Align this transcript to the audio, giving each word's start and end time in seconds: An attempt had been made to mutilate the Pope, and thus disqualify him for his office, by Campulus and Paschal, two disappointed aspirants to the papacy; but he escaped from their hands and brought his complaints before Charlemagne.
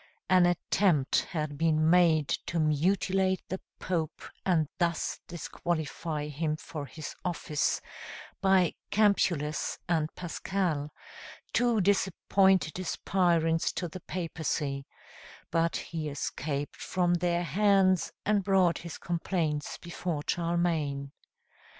An 0.31 0.47
attempt 0.47 1.19
had 1.29 1.59
been 1.59 1.87
made 1.87 2.27
to 2.47 2.59
mutilate 2.59 3.43
the 3.49 3.61
Pope, 3.77 4.23
and 4.43 4.67
thus 4.79 5.19
disqualify 5.27 6.25
him 6.27 6.55
for 6.55 6.87
his 6.87 7.13
office, 7.23 7.79
by 8.41 8.73
Campulus 8.89 9.77
and 9.87 10.09
Paschal, 10.15 10.89
two 11.53 11.81
disappointed 11.81 12.79
aspirants 12.79 13.71
to 13.73 13.87
the 13.87 13.99
papacy; 14.01 14.87
but 15.51 15.75
he 15.77 16.09
escaped 16.09 16.77
from 16.77 17.13
their 17.13 17.43
hands 17.43 18.11
and 18.25 18.43
brought 18.43 18.79
his 18.79 18.97
complaints 18.97 19.77
before 19.77 20.23
Charlemagne. 20.25 21.11